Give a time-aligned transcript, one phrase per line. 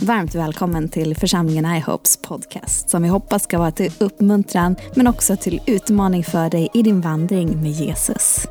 [0.00, 5.36] Varmt välkommen till församlingen iHopes podcast som vi hoppas ska vara till uppmuntran men också
[5.36, 8.46] till utmaning för dig i din vandring med Jesus.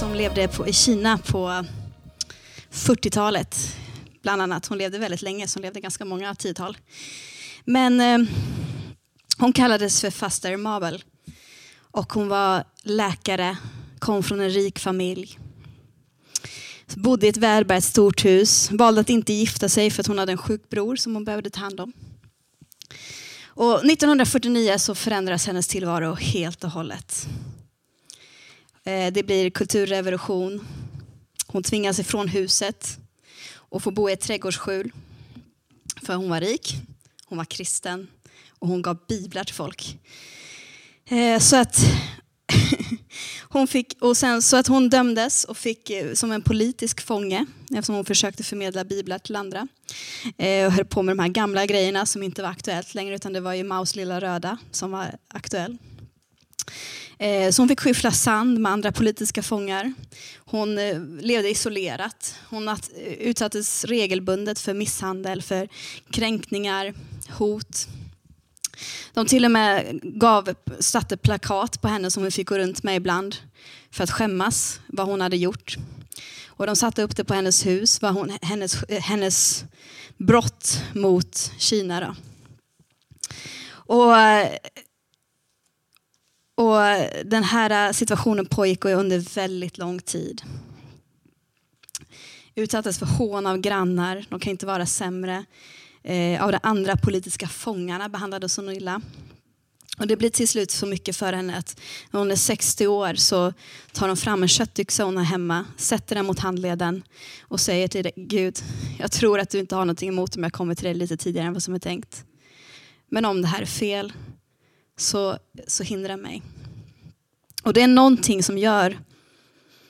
[0.00, 1.64] Som levde på, i Kina på
[2.70, 3.56] 40-talet
[4.22, 4.66] bland annat.
[4.66, 6.76] Hon levde väldigt länge, så hon levde ganska många tiotal.
[7.64, 8.28] Men eh,
[9.38, 11.04] hon kallades för faster Mabel
[11.90, 13.56] och hon var läkare,
[13.98, 15.38] kom från en rik familj.
[16.94, 20.32] Bodde i ett välbärgat stort hus, valde att inte gifta sig för att hon hade
[20.32, 21.92] en sjuk bror som hon behövde ta hand om.
[23.44, 27.26] Och 1949 så förändras hennes tillvaro helt och hållet.
[28.84, 30.66] Eh, det blir kulturrevolution.
[31.46, 32.98] Hon tvingas ifrån huset
[33.54, 34.92] och får bo i ett trädgårdsskjul.
[36.02, 36.74] För hon var rik,
[37.26, 38.08] hon var kristen
[38.62, 39.98] och hon gav biblar till folk.
[41.08, 41.80] Eh, så att
[43.48, 47.46] hon fick, och sen, så att hon dömdes och fick eh, som en politisk fånge
[47.70, 49.68] eftersom hon försökte förmedla biblar till andra.
[50.38, 53.32] Eh, och höll på med de här gamla grejerna som inte var aktuellt längre utan
[53.32, 55.78] det var ju Maus lilla röda som var aktuell.
[57.18, 59.94] Eh, så hon fick skyffla sand med andra politiska fångar.
[60.36, 62.34] Hon eh, levde isolerat.
[62.48, 62.76] Hon
[63.18, 65.68] utsattes regelbundet för misshandel, för
[66.10, 66.94] kränkningar,
[67.30, 67.88] hot.
[69.12, 72.96] De till och med gav, satte plakat på henne som hon fick gå runt med
[72.96, 73.36] ibland
[73.90, 75.76] för att skämmas vad hon hade gjort.
[76.46, 79.64] Och de satte upp det på hennes hus, vad hon, hennes, hennes
[80.16, 82.00] brott mot Kina.
[82.00, 82.14] Då.
[83.72, 84.14] Och,
[86.54, 86.78] och
[87.24, 90.42] den här situationen pågick under väldigt lång tid.
[92.54, 95.44] Utsattes för hån av grannar, de kan inte vara sämre
[96.02, 99.00] eh, av de andra politiska fångarna behandlades hon illa.
[99.98, 103.14] Och det blir till slut så mycket för henne att när hon är 60 år
[103.14, 103.52] så
[103.92, 107.02] tar hon fram en köttyxa hon har hemma, sätter den mot handleden
[107.40, 108.58] och säger till dig, Gud,
[108.98, 111.46] jag tror att du inte har någonting emot om jag kommer till dig lite tidigare
[111.46, 112.24] än vad som är tänkt.
[113.08, 114.12] Men om det här är fel
[114.96, 116.42] så, så hindra mig.
[117.62, 118.98] Och det är någonting som gör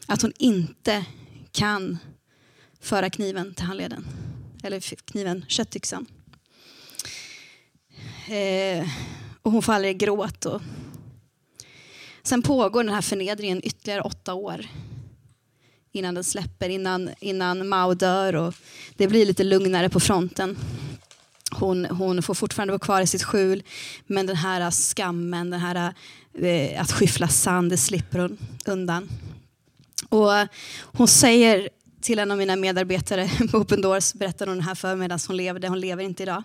[0.07, 1.05] att hon inte
[1.53, 1.99] kan
[2.81, 4.05] föra kniven till handleden
[4.63, 6.07] eller kniven, köttyxan.
[8.29, 8.89] Eh,
[9.43, 10.45] och hon faller i gråt.
[10.45, 10.63] Och...
[12.23, 14.67] Sen pågår den här förnedringen ytterligare åtta år
[15.93, 18.55] innan den släpper, innan, innan Mao dör och
[18.97, 20.59] det blir lite lugnare på fronten.
[21.51, 23.63] Hon, hon får fortfarande vara kvar i sitt skjul,
[24.07, 25.95] men den här skammen, den här
[26.39, 29.09] eh, att skyffla sand, det slipper hon undan.
[30.09, 30.31] Och
[30.83, 31.69] hon säger
[32.03, 35.19] till en av mina medarbetare på Open Doors berättade hon det här för mig medan
[35.27, 35.69] hon levde.
[35.69, 36.43] Hon lever inte idag.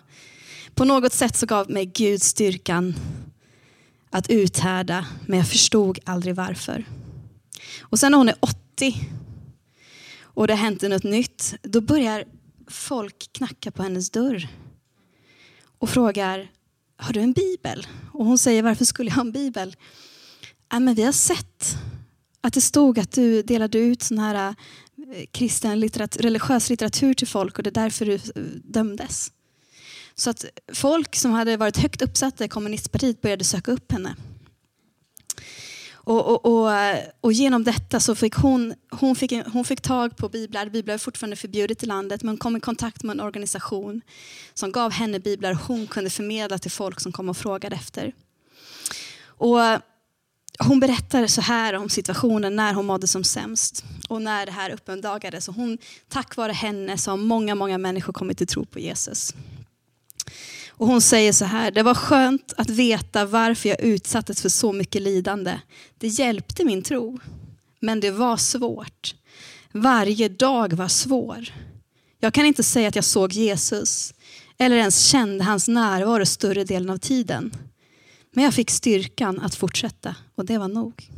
[0.74, 2.94] På något sätt så gav mig Gud styrkan
[4.10, 6.84] att uthärda, men jag förstod aldrig varför.
[7.80, 8.94] Och sen när hon är 80
[10.20, 12.24] och det har hänt något nytt, då börjar
[12.68, 14.48] folk knacka på hennes dörr
[15.78, 16.50] och frågar,
[16.96, 17.86] har du en bibel?
[18.12, 19.76] Och hon säger, varför skulle jag ha en bibel?
[20.70, 21.76] Ja, men vi har sett
[22.40, 24.54] att det stod att du delade ut sådana här
[25.30, 28.20] kristen litteratur, religiös litteratur till folk och det är därför du eh,
[28.64, 29.32] dömdes.
[30.14, 34.16] Så att folk som hade varit högt uppsatta i kommunistpartiet började söka upp henne.
[35.92, 36.72] Och, och, och,
[37.20, 40.68] och, genom detta så fick hon, hon, fick, hon fick tag på biblar.
[40.68, 44.00] Biblar är fortfarande förbjudet i landet men hon kom i kontakt med en organisation
[44.54, 48.12] som gav henne biblar hon kunde förmedla till folk som kom och frågade efter.
[49.22, 49.58] Och
[50.58, 54.70] hon berättar så här om situationen när hon mådde som sämst och när det här
[54.70, 55.46] uppdagades.
[55.46, 59.34] hon, tack vare henne så har många, många människor kommit till tro på Jesus.
[60.68, 64.72] Och hon säger så här, det var skönt att veta varför jag utsattes för så
[64.72, 65.60] mycket lidande.
[65.98, 67.18] Det hjälpte min tro,
[67.80, 69.14] men det var svårt.
[69.72, 71.52] Varje dag var svår.
[72.20, 74.14] Jag kan inte säga att jag såg Jesus
[74.58, 77.52] eller ens kände hans närvaro större delen av tiden.
[78.38, 81.10] Men jag fick styrkan att fortsätta och det var nog.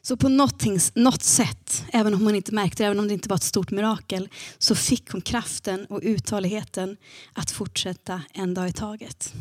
[0.00, 3.42] Så på något sätt, även om hon inte märkte även om det inte var ett
[3.42, 6.96] stort mirakel, så fick hon kraften och uthålligheten
[7.32, 9.32] att fortsätta en dag i taget.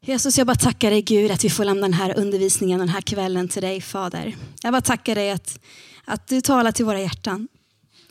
[0.00, 3.00] Jesus, jag bara tackar dig Gud att vi får lämna den här undervisningen den här
[3.00, 4.36] kvällen till dig Fader.
[4.62, 5.60] Jag bara tackar dig att,
[6.04, 7.48] att du talar till våra hjärtan.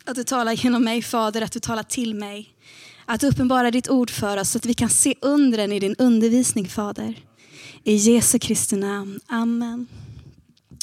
[0.06, 2.55] Att du talar genom mig Fader, att du talar till mig.
[3.06, 6.68] Att uppenbara ditt ord för oss så att vi kan se undren i din undervisning
[6.68, 7.16] Fader.
[7.84, 9.20] I Jesu Kristi namn.
[9.28, 9.88] Amen.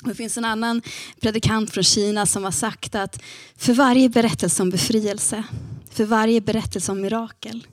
[0.04, 0.82] Det finns en annan
[1.20, 3.22] predikant från Kina som har sagt att
[3.56, 5.44] för varje berättelse om befrielse,
[5.90, 7.66] För varje berättelse om mirakel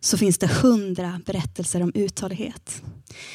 [0.00, 2.82] så finns det hundra berättelser om uthållighet.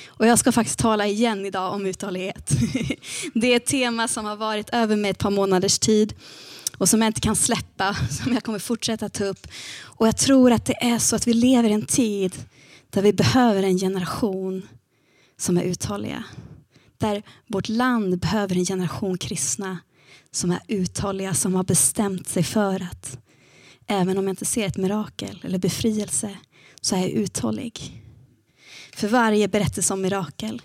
[0.07, 2.51] Och jag ska faktiskt tala igen idag om uthållighet.
[3.33, 6.13] Det är ett tema som har varit över mig ett par månaders tid
[6.83, 9.47] och som jag inte kan släppa, som jag kommer fortsätta ta upp.
[9.81, 12.35] Och jag tror att det är så att vi lever i en tid
[12.89, 14.67] där vi behöver en generation
[15.37, 16.23] som är uthålliga.
[16.97, 19.77] Där vårt land behöver en generation kristna
[20.31, 23.17] som är uthålliga, som har bestämt sig för att
[23.87, 26.37] även om jag inte ser ett mirakel eller befrielse
[26.81, 28.03] så är jag uthållig.
[28.95, 30.61] För varje berättelse om mirakel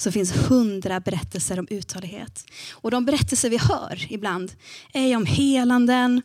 [0.00, 2.44] så finns hundra berättelser om uthållighet.
[2.72, 4.52] Och de berättelser vi hör ibland
[4.92, 6.22] är om helanden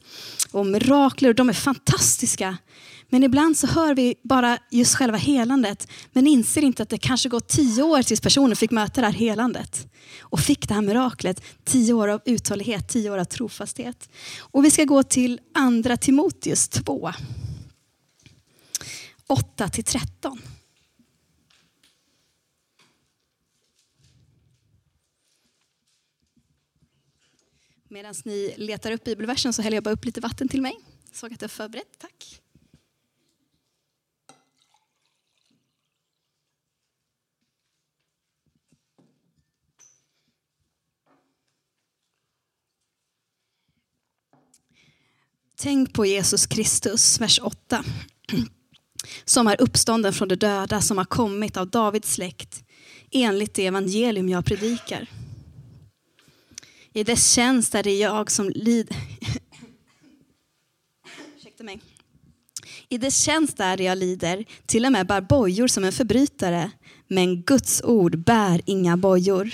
[0.51, 2.57] och mirakler och de är fantastiska.
[3.09, 7.29] Men ibland så hör vi bara just själva helandet men inser inte att det kanske
[7.29, 9.87] gått tio år tills personen fick möta det här helandet
[10.19, 11.43] och fick det här miraklet.
[11.63, 14.09] Tio år av uthållighet, tio år av trofasthet.
[14.39, 17.11] Och vi ska gå till andra Timoteus 2.
[19.27, 20.41] 8 till 13.
[27.95, 30.79] Medan ni letar upp bibelversen så häller jag bara upp lite vatten till mig.
[31.11, 32.41] Såg att jag förberett, tack.
[45.55, 47.83] Tänk på Jesus Kristus, vers 8.
[49.25, 52.63] Som är uppstånden från de döda, som har kommit av Davids släkt,
[53.11, 55.24] enligt det evangelium jag predikar.
[56.95, 58.97] I dess tjänst är det jag som lider...
[61.37, 61.81] Ursäkta mig.
[62.89, 66.71] I dess tjänst är det jag lider, till och med bär bojor som en förbrytare.
[67.07, 69.51] Men Guds ord bär inga bojor.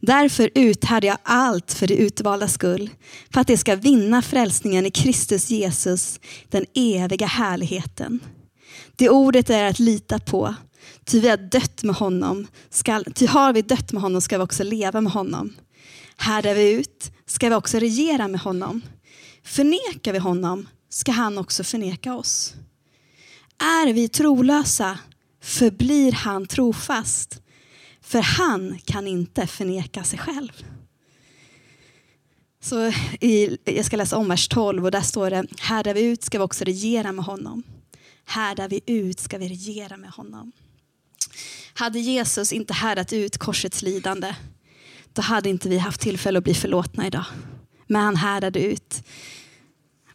[0.00, 2.90] Därför uthärdar jag allt för det utvalda skull,
[3.32, 8.20] för att det ska vinna frälsningen i Kristus Jesus, den eviga härligheten.
[8.96, 10.54] Det ordet är att lita på,
[11.04, 14.44] ty vi har dött med honom, ska, ty har vi dött med honom ska vi
[14.44, 15.52] också leva med honom.
[16.16, 18.82] Härdar vi ut ska vi också regera med honom.
[19.42, 22.54] Förnekar vi honom ska han också förneka oss.
[23.58, 24.98] Är vi trolösa
[25.46, 27.42] förblir han trofast,
[28.00, 30.64] för han kan inte förneka sig själv.
[32.60, 36.22] Så i, jag ska läsa om vers 12 och där står det, härdar vi ut
[36.22, 37.62] ska vi också regera med honom.
[38.24, 40.52] Härdar vi ut ska vi regera med honom.
[41.74, 44.34] Hade Jesus inte härdat ut korsets lidande
[45.16, 47.24] då hade inte vi haft tillfälle att bli förlåtna idag.
[47.86, 49.02] Men han härdade ut.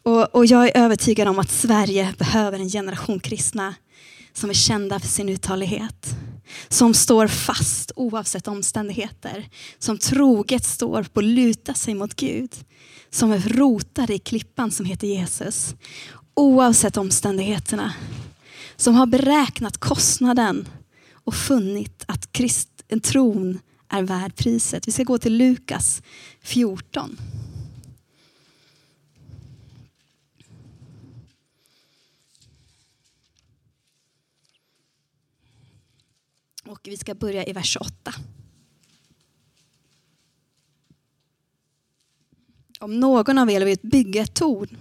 [0.03, 3.75] Och, och jag är övertygad om att Sverige behöver en generation kristna
[4.33, 6.15] som är kända för sin uthållighet.
[6.69, 9.50] Som står fast oavsett omständigheter.
[9.80, 12.56] Som troget står på att luta sig mot Gud.
[13.09, 15.75] Som är rotade i klippan som heter Jesus.
[16.33, 17.94] Oavsett omständigheterna.
[18.75, 20.68] Som har beräknat kostnaden
[21.24, 23.59] och funnit att Krist, en tron
[23.91, 24.88] är värd priset.
[24.88, 26.01] Vi ska gå till Lukas
[26.41, 27.17] 14.
[36.65, 38.13] Och vi ska börja i vers 8.
[42.79, 44.77] Om någon av er vill bygga ett torn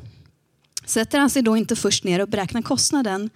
[0.85, 3.31] sätter han sig då inte först ner och beräknar kostnaden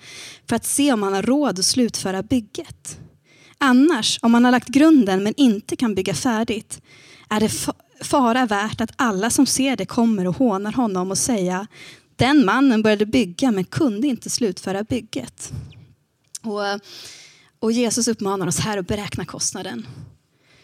[0.46, 2.98] för att se om han har råd att slutföra bygget.
[3.58, 6.80] Annars, om man har lagt grunden men inte kan bygga färdigt,
[7.28, 7.50] är det
[8.04, 11.66] fara värt att alla som ser det kommer och hånar honom och säga
[12.16, 15.52] den mannen började bygga men kunde inte slutföra bygget.
[16.42, 16.80] Och,
[17.58, 19.86] och Jesus uppmanar oss här att beräkna kostnaden.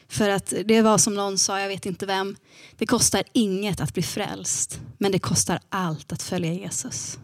[0.08, 2.36] För att det var som någon sa, jag vet inte vem,
[2.76, 7.18] det kostar inget att bli frälst, men det kostar allt att följa Jesus.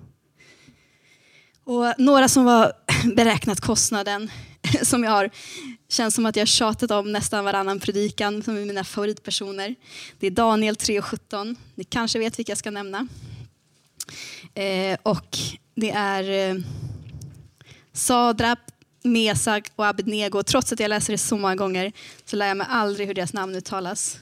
[1.66, 2.73] Och några som har
[3.14, 4.30] beräknat kostnaden
[4.82, 5.30] som jag har
[5.88, 9.75] känns som att jag tjatat om nästan varannan predikan som är mina favoritpersoner.
[10.18, 11.56] Det är Daniel 3.17.
[11.75, 13.08] Ni kanske vet vilka jag ska nämna.
[14.54, 15.38] Eh, och
[15.75, 16.62] det är eh,
[17.92, 18.58] Sadrap,
[19.02, 20.42] Mesak och Abednego.
[20.42, 21.92] Trots att jag läser det så många gånger
[22.25, 24.18] så lär jag mig aldrig hur deras namn uttalas.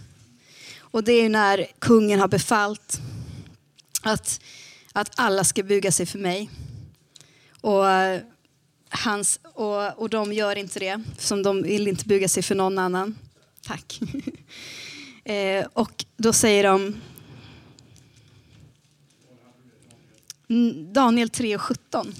[0.80, 3.00] Och det är när kungen har befallt
[4.02, 4.40] att,
[4.92, 6.50] att alla ska buga sig för mig.
[7.64, 8.22] Och eh,
[8.88, 12.78] hans, och, och de gör inte det, som de vill inte buga sig för någon
[12.78, 13.18] annan.
[13.62, 14.00] Tack.
[15.24, 17.00] eh, och då säger de
[20.92, 22.14] Daniel 3 och 17.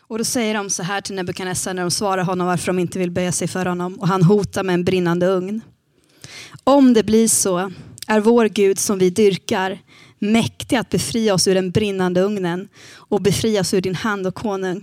[0.00, 2.98] Och då säger de så här till Nebukadnessar när de svarar honom varför de inte
[2.98, 5.60] vill böja sig för honom och han hotar med en brinnande ugn.
[6.64, 7.72] Om det blir så
[8.08, 9.78] är vår Gud som vi dyrkar
[10.18, 14.34] mäktig att befria oss ur den brinnande ugnen och befria oss ur din hand och
[14.34, 14.82] konung.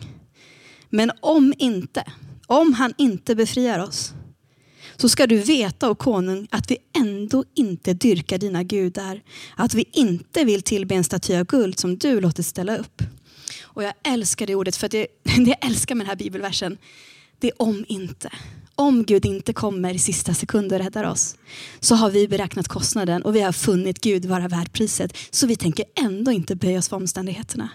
[0.90, 2.04] Men om inte,
[2.48, 4.14] om han inte befriar oss,
[4.96, 9.22] så ska du veta, och konung, att vi ändå inte dyrkar dina gudar.
[9.56, 13.02] Att vi inte vill tillbe en staty av guld som du låtit ställa upp.
[13.64, 16.78] Och jag älskar det ordet, för det, det jag älskar med den här bibelversen,
[17.40, 18.30] det är om inte.
[18.78, 21.36] Om Gud inte kommer i sista sekund och räddar oss,
[21.80, 25.18] så har vi beräknat kostnaden och vi har funnit Gud vara värd priset.
[25.30, 27.70] Så vi tänker ändå inte böja oss för omständigheterna.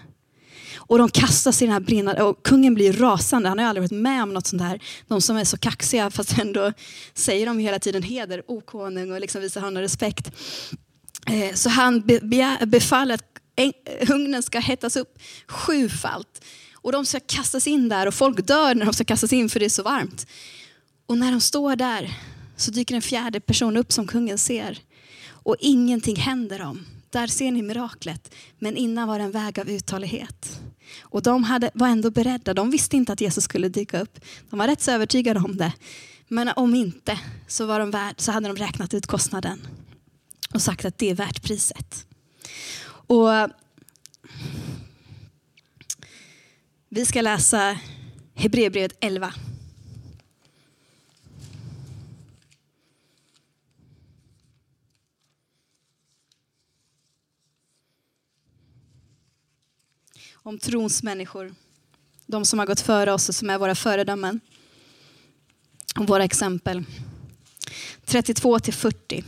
[0.75, 3.49] Och de kastas i den här brinnande, och kungen blir rasande.
[3.49, 4.79] Han har aldrig varit med om något sånt här.
[5.07, 6.73] De som är så kaxiga fast ändå
[7.13, 10.31] säger de hela tiden heder, o konung och liksom visar honom respekt.
[11.27, 12.03] Eh, så han
[12.65, 13.25] befaller att
[14.09, 16.45] ugnen ska hettas upp sjufalt.
[16.73, 19.59] Och de ska kastas in där och folk dör när de ska kastas in för
[19.59, 20.27] det är så varmt.
[21.05, 22.17] Och när de står där
[22.55, 24.79] så dyker en fjärde person upp som kungen ser.
[25.29, 26.85] Och ingenting händer dem.
[27.09, 28.33] Där ser ni miraklet.
[28.59, 30.61] Men innan var det en väg av uthållighet.
[31.01, 32.53] Och de hade, var ändå beredda.
[32.53, 34.19] De visste inte att Jesus skulle dyka upp.
[34.49, 35.73] De var rätt så övertygade om det.
[36.27, 39.67] Men om inte så, var de värd, så hade de räknat ut kostnaden.
[40.53, 42.05] Och sagt att det är värt priset.
[42.87, 43.29] Och
[46.89, 47.77] vi ska läsa
[48.35, 49.33] Hebreerbrevet 11.
[60.43, 61.55] Om trons människor.
[62.25, 64.39] De som har gått före oss och som är våra föredömen.
[65.99, 66.83] Och våra exempel.
[68.05, 69.23] 32 till 40.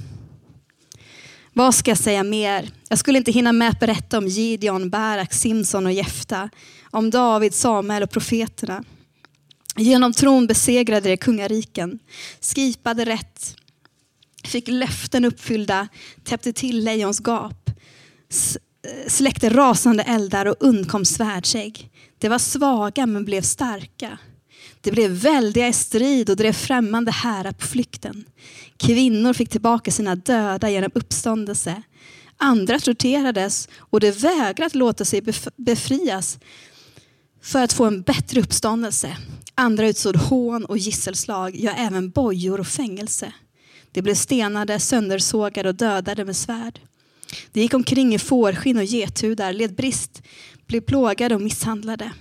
[1.53, 2.71] Vad ska jag säga mer?
[2.89, 6.49] Jag skulle inte hinna med att berätta om Gideon, Barak, Simson och Jefta.
[6.91, 8.83] Om David, Samuel och profeterna.
[9.75, 11.99] Genom tron besegrade de kungariken,
[12.41, 13.55] skipade rätt,
[14.43, 15.87] fick löften uppfyllda,
[16.23, 17.69] täppte till lejons gap,
[19.07, 21.89] släckte rasande eldar och undkom svärdsägg.
[22.17, 24.17] De var svaga men blev starka.
[24.81, 28.25] Det blev väldiga i strid och drev främmande härar på flykten.
[28.77, 31.81] Kvinnor fick tillbaka sina döda genom uppståndelse.
[32.37, 35.21] Andra torterades och de vägrade att låta sig
[35.57, 36.39] befrias
[37.41, 39.17] för att få en bättre uppståndelse.
[39.55, 43.33] Andra utsåg hån och gisselslag, ja även bojor och fängelse.
[43.91, 46.79] De blev stenade, söndersågade och dödade med svärd.
[47.51, 50.21] De gick omkring i fårskinn och gethudar, led brist,
[50.67, 52.11] blev plågade och misshandlade.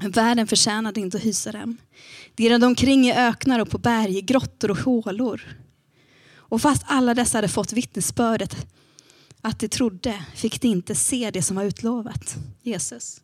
[0.00, 1.76] Världen förtjänade inte att hysa dem.
[2.34, 5.42] De irrade omkring i öknar och på berg, i grottor och hålor.
[6.48, 8.66] Och fast alla dessa hade fått vittnesbördet
[9.40, 13.20] att de trodde fick de inte se det som var utlovat, Jesus.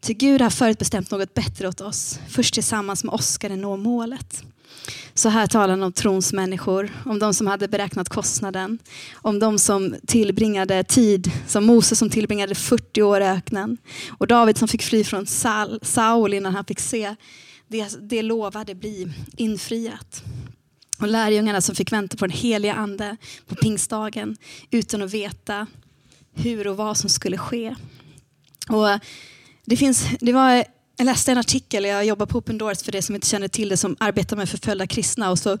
[0.00, 2.18] Till Gud har förutbestämt något bättre åt oss.
[2.28, 4.44] Först tillsammans med oss ska det nå målet.
[5.14, 8.78] Så här talar han om trons människor, om de som hade beräknat kostnaden,
[9.14, 13.78] om de som tillbringade tid, som Moses som tillbringade 40 år i öknen
[14.18, 15.26] och David som fick fly från
[15.82, 17.14] Saul innan han fick se
[17.68, 20.22] det, det lovade bli infriat.
[20.98, 24.36] Och lärjungarna som fick vänta på den heliga ande på pingstdagen
[24.70, 25.66] utan att veta
[26.34, 27.74] hur och vad som skulle ske.
[28.68, 28.88] Och
[29.64, 30.64] det, finns, det var
[30.96, 33.68] jag läste en artikel, jag jobbar på Open Doors för det som inte känner till
[33.68, 35.30] det, som arbetar med förföljda kristna.
[35.30, 35.58] Och så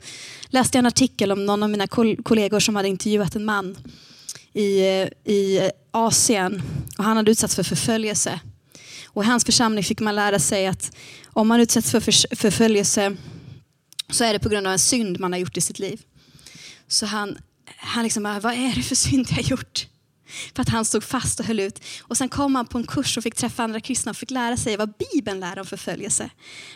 [0.48, 1.86] läste jag en artikel om någon av mina
[2.24, 3.76] kollegor som hade intervjuat en man
[4.52, 4.80] i,
[5.24, 6.62] i Asien.
[6.98, 8.40] Och han hade utsatts för förföljelse.
[9.06, 10.96] Och I hans församling fick man lära sig att
[11.26, 12.00] om man utsätts för
[12.36, 13.16] förföljelse
[14.10, 16.00] så är det på grund av en synd man har gjort i sitt liv.
[16.88, 17.38] Så han,
[17.76, 19.86] han liksom, vad är det för synd jag har gjort?
[20.54, 21.80] För att han stod fast och höll ut.
[22.02, 24.56] Och sen kom han på en kurs och fick träffa andra kristna och fick lära
[24.56, 26.30] sig vad Bibeln lär om förföljelse.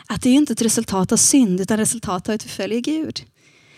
[0.06, 3.24] Att det är inte ett resultat av synd utan resultat av att vi följer Gud.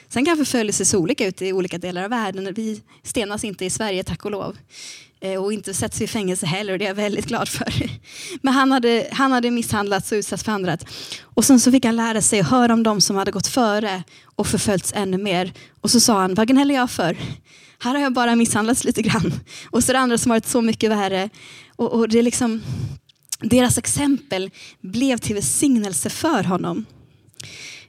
[0.08, 2.54] Sen kan förföljelse se olika ut i olika delar av världen.
[2.54, 4.56] Vi stenas inte i Sverige, tack och lov.
[5.20, 7.72] Eh, och inte sätts i fängelse heller, och det är jag väldigt glad för.
[8.42, 10.78] Men han hade, han hade misshandlats och utsatts för andra.
[11.22, 14.02] Och sen så fick han lära sig att höra om de som hade gått före
[14.24, 15.52] och förföljts ännu mer.
[15.80, 17.16] Och så sa han, vad gnäller jag för?
[17.80, 19.32] Här har jag bara misshandlats lite grann.
[19.70, 21.30] Och så är det andra som har varit så mycket värre.
[21.76, 22.62] Och, och det är liksom,
[23.40, 26.84] deras exempel blev till välsignelse för honom.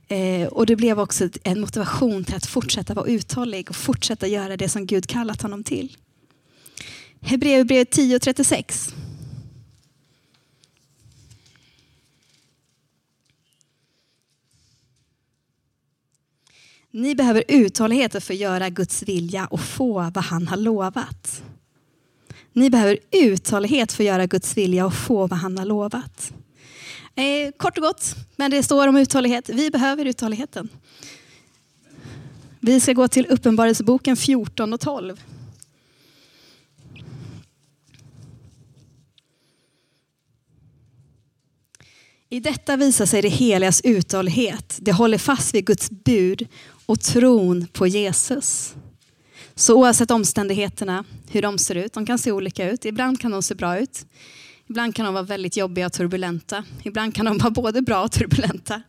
[0.08, 4.58] Eh, och det blev också en motivation till att fortsätta vara uthållig och fortsätta göra
[4.58, 5.98] det som Gud kallat honom till.
[7.22, 8.94] Hebreerbrevet 10.36.
[16.92, 21.44] Ni behöver uthållighet för att göra Guds vilja och få vad han har lovat.
[22.54, 26.34] Ni behöver uthållighet för att göra Guds vilja och få vad han har lovat.
[27.16, 29.50] Eh, kort och gott, men det står om uthållighet.
[29.50, 30.70] Vi behöver uthålligheten.
[32.60, 35.22] Vi ska gå till Uppenbarelseboken 14 och 12.
[42.32, 44.78] I detta visar sig det heligas uthållighet.
[44.82, 46.48] Det håller fast vid Guds bud
[46.90, 48.76] och tron på Jesus.
[49.56, 52.86] Så oavsett omständigheterna, hur de ser ut, de kan se olika ut.
[52.86, 54.06] Ibland kan de se bra ut.
[54.70, 56.64] Ibland kan de vara väldigt jobbiga och turbulenta.
[56.84, 58.82] Ibland kan de vara både bra och turbulenta.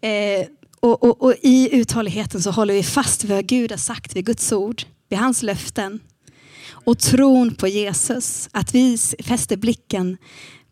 [0.00, 0.46] Eh,
[0.80, 4.26] och, och, och, I uthålligheten så håller vi fast vid vad Gud har sagt, vid
[4.26, 6.00] Guds ord, vid hans löften.
[6.68, 10.16] Och tron på Jesus, att vi fäster blicken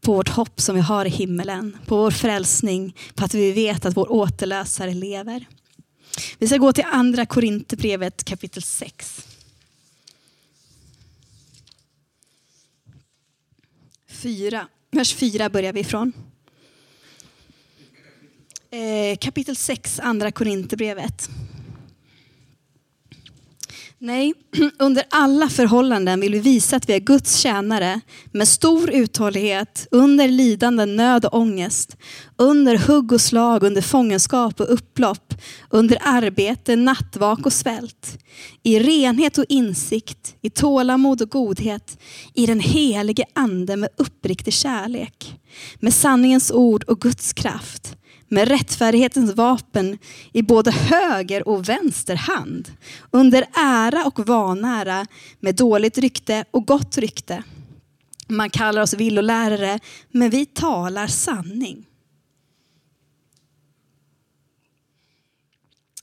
[0.00, 3.86] på vårt hopp som vi har i himmelen, på vår frälsning, på att vi vet
[3.86, 5.46] att vår återlösare lever.
[6.38, 9.26] Vi ska gå till andra Korinthierbrevet kapitel 6.
[14.08, 14.68] Fyra.
[14.90, 16.12] Vers 4 börjar vi ifrån.
[18.70, 21.30] Eh, kapitel 6, andra Korinthierbrevet.
[24.00, 24.34] Nej,
[24.78, 28.00] under alla förhållanden vill vi visa att vi är Guds tjänare
[28.32, 31.96] med stor uthållighet, under lidande, nöd och ångest,
[32.36, 35.34] under hugg och slag, under fångenskap och upplopp,
[35.70, 38.18] under arbete, nattvak och svält,
[38.62, 41.98] i renhet och insikt, i tålamod och godhet,
[42.34, 45.40] i den helige ande med uppriktig kärlek,
[45.80, 47.97] med sanningens ord och Guds kraft,
[48.28, 49.98] med rättfärdighetens vapen
[50.32, 52.72] i både höger och vänster hand,
[53.10, 55.06] under ära och vanära,
[55.40, 57.42] med dåligt rykte och gott rykte.
[58.26, 59.78] Man kallar oss villolärare,
[60.10, 61.86] men vi talar sanning.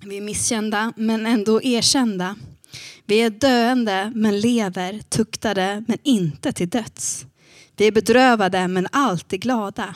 [0.02, 2.36] Vi är misskända, men ändå erkända.
[3.06, 7.26] Vi är döende, men lever, tuktade, men inte till döds.
[7.78, 9.96] Vi är bedrövade men alltid glada.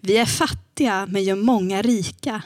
[0.00, 2.42] Vi är fattiga men gör många rika.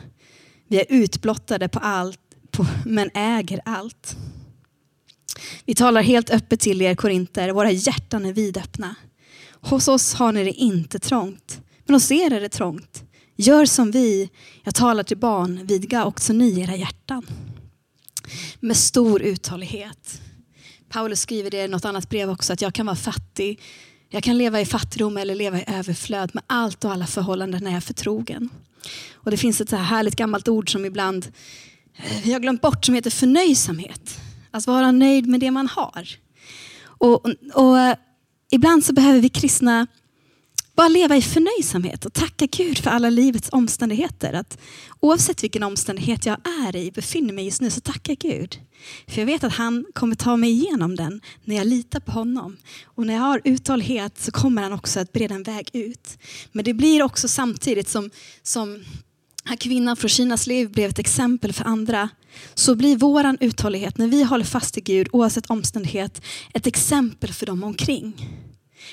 [0.69, 2.19] Vi är utblottade på allt
[2.51, 4.17] på, men äger allt.
[5.65, 8.95] Vi talar helt öppet till er korinter, våra hjärtan är vidöppna.
[9.61, 13.05] Hos oss har ni det inte trångt, men hos er är det trångt.
[13.37, 14.31] Gör som vi,
[14.63, 17.27] jag talar till barn, vidga också ni era hjärtan.
[18.61, 20.21] Med stor uthållighet.
[20.89, 23.61] Paulus skriver det i något annat brev också, att jag kan vara fattig
[24.13, 26.31] jag kan leva i fattigdom eller leva i överflöd.
[26.35, 28.49] Med allt och alla förhållanden när jag är förtrogen.
[29.15, 31.27] Och det finns ett så här härligt gammalt ord som ibland
[31.97, 34.21] eh, vi har glömt bort som heter förnöjsamhet.
[34.51, 36.09] Att vara nöjd med det man har.
[36.83, 37.97] Och, och, och
[38.51, 39.87] ibland så behöver vi kristna
[40.81, 44.33] bara leva i förnöjsamhet och tacka Gud för alla livets omständigheter.
[44.33, 44.59] Att
[45.01, 48.59] oavsett vilken omständighet jag är i, befinner mig just nu, så tackar Gud.
[49.09, 52.57] För jag vet att han kommer ta mig igenom den när jag litar på honom.
[52.85, 56.19] Och när jag har uthållighet så kommer han också att bereda en väg ut.
[56.53, 58.11] Men det blir också samtidigt som,
[58.43, 58.85] som
[59.45, 62.09] här kvinnan från Kinas liv blev ett exempel för andra.
[62.55, 67.47] Så blir våran uthållighet, när vi håller fast i Gud oavsett omständighet, ett exempel för
[67.47, 68.15] dem omkring.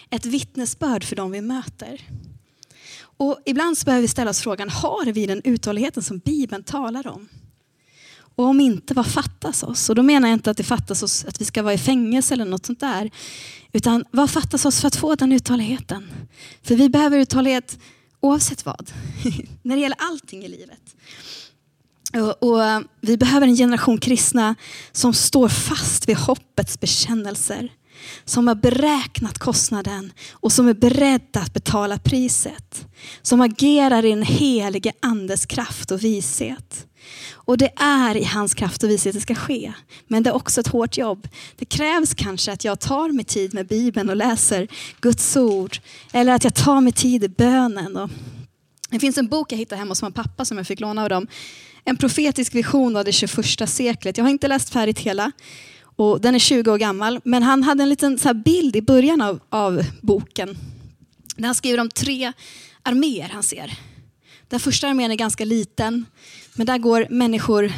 [0.10, 2.02] Ett vittnesbörd för dem vi möter.
[3.00, 7.08] Och ibland så behöver vi ställa oss frågan, har vi den uthålligheten som Bibeln talar
[7.08, 7.28] om?
[8.38, 9.90] Och om inte, vad fattas oss?
[9.90, 12.34] Och då menar jag inte att det fattas oss att vi ska vara i fängelse
[12.34, 13.12] eller något sånt där.
[13.72, 16.08] Utan vad fattas oss för att få den uthålligheten?
[16.64, 17.80] För vi behöver uthållighet
[18.20, 18.92] oavsett vad.
[19.62, 20.96] När det gäller allting i livet.
[22.14, 24.56] Och, och, eh, vi behöver en generation kristna
[24.92, 27.72] som står fast vid hoppets bekännelser.
[28.26, 32.88] Som har beräknat kostnaden och som är beredda att betala priset.
[33.22, 36.88] Som agerar i den helige andes kraft och vishet.
[37.34, 39.74] Och det är i hans kraft och vishet det ska ske.
[40.08, 41.28] Men det är också ett hårt jobb.
[41.56, 44.68] Det krävs kanske att jag tar mig tid med Bibeln och läser
[45.02, 45.78] Guds ord.
[46.14, 47.98] Eller att jag tar mig tid i bönen.
[47.98, 48.10] Och
[48.90, 51.10] det finns en bok jag hittade hemma hos min pappa som jag fick låna av
[51.10, 51.28] dem.
[51.84, 54.18] En profetisk vision av det 21 seklet.
[54.18, 55.32] Jag har inte läst färdigt hela.
[55.98, 57.20] Och den är 20 år gammal.
[57.24, 60.58] Men han hade en liten så bild i början av, av boken.
[61.36, 62.34] Där han skriver om tre
[62.84, 63.80] arméer han ser.
[64.48, 66.06] Den första armén är ganska liten,
[66.54, 67.72] men där går människor,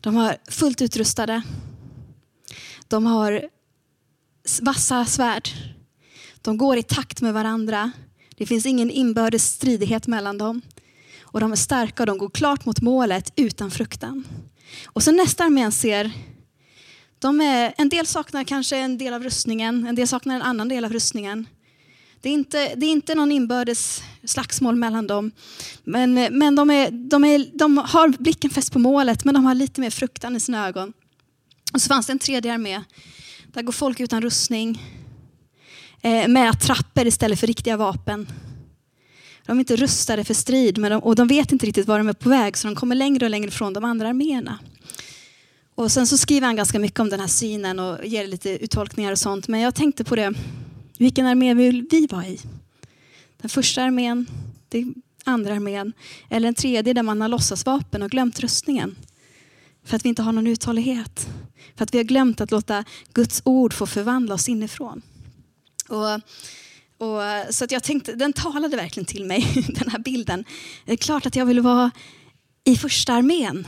[0.00, 1.42] de har fullt utrustade,
[2.88, 3.48] de har
[4.60, 5.48] vassa svärd,
[6.42, 7.92] de går i takt med varandra,
[8.36, 10.60] det finns ingen inbördes stridighet mellan dem.
[11.22, 14.24] Och de är starka och de går klart mot målet utan fruktan.
[14.84, 16.12] Och så nästa armén ser,
[17.24, 20.68] de är, en del saknar kanske en del av rustningen, en del saknar en annan
[20.68, 21.46] del av rustningen.
[22.20, 25.30] Det är inte, det är inte någon inbördes slagsmål mellan dem.
[25.84, 29.54] Men, men de, är, de, är, de har blicken fäst på målet, men de har
[29.54, 30.92] lite mer fruktan i sina ögon.
[31.72, 32.82] Och så fanns det en tredje armé.
[33.46, 34.82] Där går folk utan rustning.
[36.00, 38.26] Eh, med attrapper istället för riktiga vapen.
[39.46, 42.08] De är inte rustade för strid men de, och de vet inte riktigt var de
[42.08, 44.58] är på väg så de kommer längre och längre från de andra arméerna.
[45.74, 49.12] Och sen så skriver han ganska mycket om den här synen och ger lite uttolkningar
[49.12, 49.48] och sånt.
[49.48, 50.32] Men jag tänkte på det,
[50.98, 52.40] vilken armé vill vi vara i?
[53.36, 54.26] Den första armén,
[54.68, 55.92] den andra armén
[56.30, 58.96] eller den tredje där man har låtsasvapen och glömt rustningen.
[59.84, 61.28] För att vi inte har någon uthållighet.
[61.76, 65.02] För att vi har glömt att låta Guds ord få förvandla oss inifrån.
[65.88, 66.14] Och,
[67.06, 67.20] och,
[67.54, 70.44] så att jag tänkte, den talade verkligen till mig, den här bilden.
[70.84, 71.90] Det är klart att jag vill vara
[72.64, 73.66] i första armén.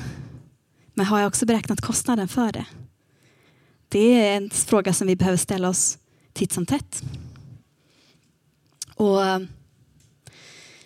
[0.98, 2.66] Men har jag också beräknat kostnaden för det?
[3.88, 5.98] Det är en fråga som vi behöver ställa oss
[6.32, 7.02] titt som tätt.
[8.94, 9.40] Och eh,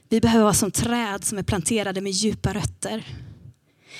[0.08, 3.06] vi behöver vara som träd som är planterade med djupa rötter.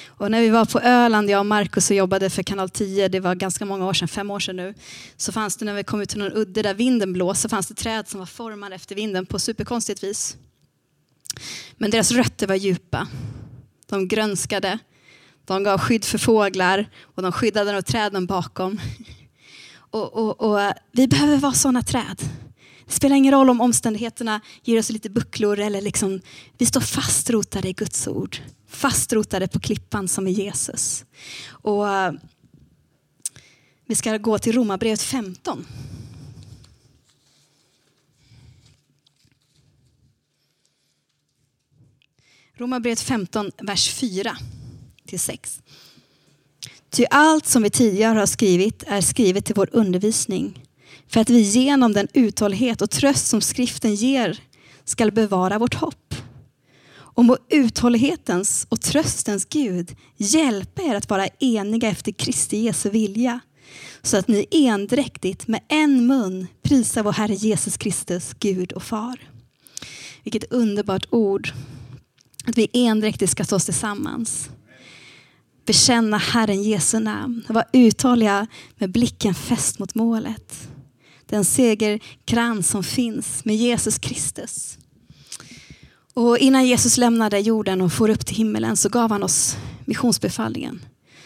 [0.07, 3.21] Och när vi var på Öland, jag och Markus och jobbade för kanal 10, det
[3.21, 4.75] var ganska många år sedan, fem år sedan nu,
[5.17, 7.69] så fanns det när vi kom ut till någon udde där vinden blåste, så fanns
[7.69, 10.37] det träd som var formade efter vinden på superkonstigt vis.
[11.77, 13.09] Men deras rötter var djupa.
[13.87, 14.79] De grönskade,
[15.55, 18.81] de gav skydd för fåglar och de skyddade de träden bakom.
[19.75, 22.23] Och, och, och eh, vi behöver vara sådana träd.
[22.87, 26.21] Det spelar ingen roll om omständigheterna ger oss lite bucklor eller liksom,
[26.59, 28.37] vi står fastrotade i Guds ord.
[28.69, 31.05] Fastrotade på klippan som är Jesus.
[31.49, 32.13] Och eh,
[33.87, 35.67] vi ska gå till Romarbrevet 15.
[42.57, 44.37] Romarbrevet 15, vers 4
[45.11, 45.61] till 6.
[46.91, 50.65] Ty allt som vi tidigare har skrivit är skrivet till vår undervisning
[51.09, 54.41] för att vi genom den uthållighet och tröst som skriften ger
[54.85, 56.15] skall bevara vårt hopp.
[56.93, 63.41] Och må uthållighetens och tröstens Gud hjälpa er att vara eniga efter Kristi Jesu vilja
[64.03, 69.17] så att ni endräktigt med en mun prisar vår Herre Jesus Kristus, Gud och Far.
[70.23, 71.53] Vilket underbart ord.
[72.45, 74.51] Att vi endräktigt ska stå tillsammans.
[75.67, 77.45] Bekänna Herren Jesu namn.
[77.49, 78.47] Vara uthålliga
[78.79, 80.71] med blicken fäst mot målet
[81.31, 84.79] den segerkrans som finns med Jesus Kristus.
[86.15, 90.85] Och innan Jesus lämnade jorden och for upp till himmelen så gav han oss missionsbefallningen.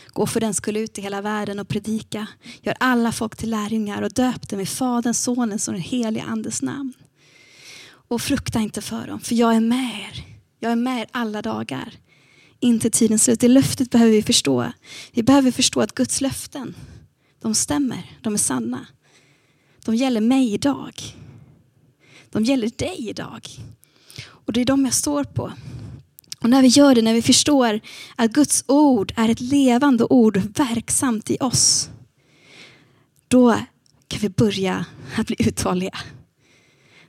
[0.08, 2.26] Gå för den skulle ut i hela världen och predika.
[2.62, 6.62] Gör alla folk till lärjungar och döp dem i Faderns, Sonens och den helige Andes
[6.62, 6.92] namn.
[8.08, 10.24] Och frukta inte för dem, för jag är med er.
[10.60, 11.94] Jag är med er alla dagar.
[12.64, 13.40] Inte tidens slut.
[13.40, 14.72] Det löftet behöver vi förstå.
[15.12, 16.74] Vi behöver förstå att Guds löften,
[17.42, 18.86] de stämmer, de är sanna
[19.84, 20.94] de gäller mig idag.
[22.30, 23.48] De gäller dig idag.
[24.26, 25.52] Och det är de jag står på.
[26.40, 27.80] Och när vi gör det, när vi förstår
[28.16, 31.88] att Guds ord är ett levande ord verksamt i oss.
[33.28, 33.58] Då
[34.08, 34.84] kan vi börja
[35.16, 35.98] att bli uthålliga.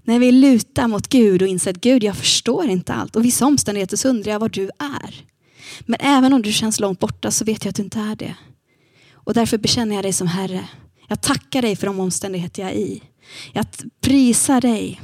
[0.04, 3.16] När vi lutar mot Gud och inser att Gud, jag förstår inte allt.
[3.16, 5.26] Och vissa omständigheter så undrar jag var du är.
[5.86, 8.36] Men även om du känns långt borta så vet jag att du inte är det.
[9.14, 10.70] Och därför bekänner jag dig som Herre.
[11.08, 13.04] Jag tackar dig för de omständigheter jag är i.
[13.54, 13.66] Jag
[14.02, 15.02] prisar dig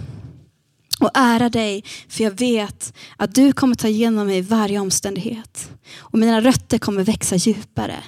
[1.00, 5.71] och ära dig för jag vet att du kommer ta igenom mig i varje omständighet.
[5.97, 8.04] Och mina rötter kommer växa djupare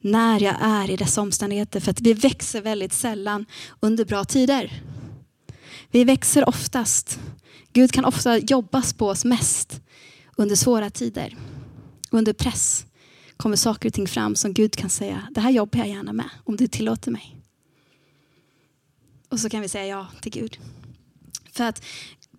[0.00, 1.80] när jag är i dessa omständigheter.
[1.80, 3.46] För att vi växer väldigt sällan
[3.80, 4.82] under bra tider.
[5.90, 7.18] Vi växer oftast.
[7.72, 9.80] Gud kan ofta jobbas på oss mest
[10.36, 11.36] under svåra tider.
[12.10, 12.86] Under press
[13.36, 16.30] kommer saker och ting fram som Gud kan säga, det här jobbar jag gärna med
[16.44, 17.36] om du tillåter mig.
[19.28, 20.58] Och så kan vi säga ja till Gud.
[21.52, 21.84] För att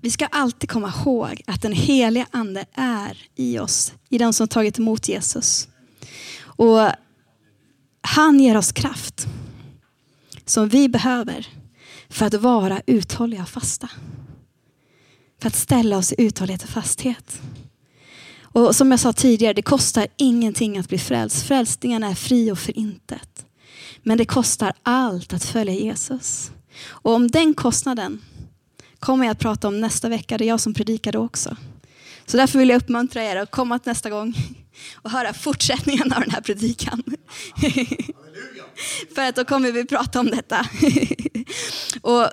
[0.01, 4.47] vi ska alltid komma ihåg att den heliga ande är i oss, i den som
[4.47, 5.67] tagit emot Jesus.
[6.41, 6.89] Och
[8.01, 9.27] han ger oss kraft
[10.45, 11.47] som vi behöver
[12.09, 13.89] för att vara uthålliga och fasta.
[15.41, 17.41] För att ställa oss i uthållighet och fasthet.
[18.51, 21.47] Och som jag sa tidigare, det kostar ingenting att bli frälst.
[21.47, 23.45] Frälsningen är fri och förintet.
[24.03, 26.51] Men det kostar allt att följa Jesus.
[26.87, 28.21] Och om den kostnaden
[28.99, 30.37] kommer jag att prata om nästa vecka.
[30.37, 31.57] Det är jag som predikar då också.
[32.25, 34.33] Så därför vill jag uppmuntra er att komma nästa gång
[34.95, 37.03] och höra fortsättningen av den här predikan.
[39.15, 40.65] För att då kommer vi prata om detta.
[42.01, 42.27] och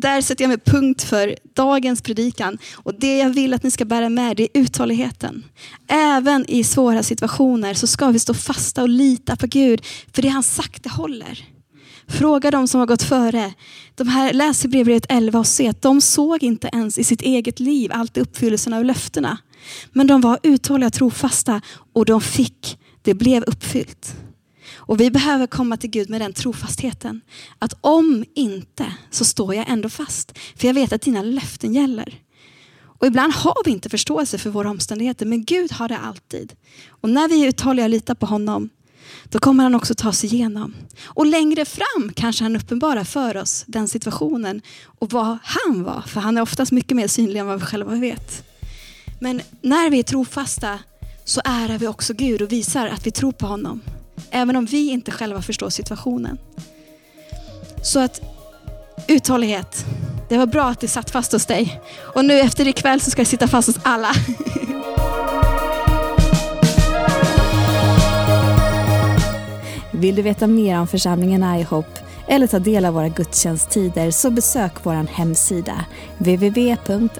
[0.00, 2.58] där sätter jag mig punkt för dagens predikan.
[2.74, 5.44] Och det jag vill att ni ska bära med det är uthålligheten.
[5.88, 9.84] Även i svåra situationer så ska vi stå fasta och lita på Gud.
[10.12, 11.44] För det han sagt det håller.
[12.08, 13.52] Fråga de som har gått före.
[13.94, 17.60] De här, läs brevbrevet 11 och se att de såg inte ens i sitt eget
[17.60, 19.38] liv allt uppfyllelsen av löftena.
[19.92, 21.60] Men de var uthålliga och trofasta
[21.92, 24.16] och de fick, det blev uppfyllt.
[24.86, 27.20] Och vi behöver komma till Gud med den trofastheten.
[27.58, 30.38] Att om inte så står jag ändå fast.
[30.56, 32.20] För jag vet att dina löften gäller.
[32.98, 36.52] Och ibland har vi inte förståelse för våra omständigheter, men Gud har det alltid.
[36.88, 38.68] Och när vi är uthålliga och litar på honom
[39.24, 40.74] då kommer han också ta sig igenom.
[41.04, 44.62] Och längre fram kanske han uppenbarar för oss den situationen
[44.98, 46.00] och vad han var.
[46.06, 48.44] För han är oftast mycket mer synlig än vad vi själva vet.
[49.20, 50.78] Men när vi är trofasta
[51.24, 53.80] så ärar vi också Gud och visar att vi tror på honom.
[54.30, 56.38] Även om vi inte själva förstår situationen.
[57.82, 58.20] Så att
[59.08, 59.86] uthållighet,
[60.28, 61.80] det var bra att det satt fast hos dig.
[61.96, 64.10] Och nu efter ikväll så ska det sitta fast hos alla.
[69.90, 71.98] Vill du veta mer om församlingen iHop
[72.28, 75.84] eller ta del av våra gudstjänsttider så besök vår hemsida
[76.18, 77.16] www.ihop.pro.